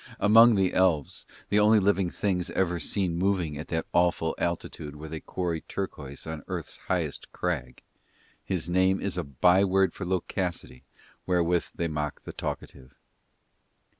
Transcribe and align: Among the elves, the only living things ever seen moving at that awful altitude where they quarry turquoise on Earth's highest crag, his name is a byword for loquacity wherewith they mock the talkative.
Among 0.19 0.55
the 0.55 0.73
elves, 0.73 1.27
the 1.49 1.59
only 1.59 1.79
living 1.79 2.09
things 2.09 2.49
ever 2.49 2.79
seen 2.79 3.17
moving 3.19 3.55
at 3.55 3.67
that 3.67 3.85
awful 3.93 4.33
altitude 4.39 4.95
where 4.95 5.09
they 5.09 5.19
quarry 5.19 5.61
turquoise 5.61 6.25
on 6.25 6.41
Earth's 6.47 6.77
highest 6.87 7.31
crag, 7.31 7.83
his 8.43 8.67
name 8.67 8.99
is 8.99 9.15
a 9.15 9.23
byword 9.23 9.93
for 9.93 10.03
loquacity 10.07 10.85
wherewith 11.27 11.67
they 11.75 11.87
mock 11.87 12.23
the 12.23 12.33
talkative. 12.33 12.95